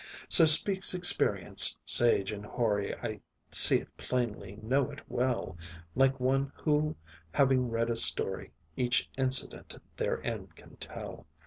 So 0.29 0.45
speaks 0.45 0.95
experience, 0.95 1.75
sage 1.85 2.31
and 2.31 2.43
hoary; 2.43 2.95
I 3.03 3.21
see 3.51 3.75
it 3.75 3.97
plainly, 3.97 4.57
know 4.63 4.89
it 4.89 4.99
well, 5.07 5.59
Like 5.93 6.19
one 6.19 6.51
who, 6.55 6.95
having 7.31 7.69
read 7.69 7.91
a 7.91 7.95
story, 7.95 8.51
Each 8.75 9.07
incident 9.15 9.75
therein 9.97 10.47
can 10.55 10.77
tell. 10.77 11.27